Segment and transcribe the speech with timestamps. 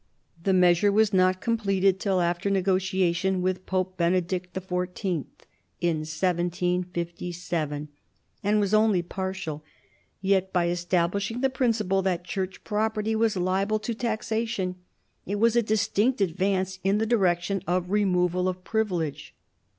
[0.43, 5.25] The measure was not completed till after negotiation with Pope Benedict XIV.
[5.79, 7.87] in 1757,
[8.43, 9.63] and was only partial;
[10.19, 14.73] yet, by establishing the principle that church property was liable to taxation,
[15.27, 19.35] it was a distinct advance in the direction of removal of privilege.